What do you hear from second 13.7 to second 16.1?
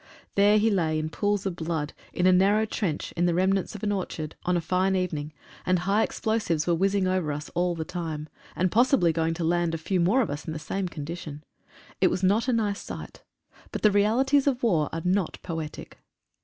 but the realities of war are not poetic.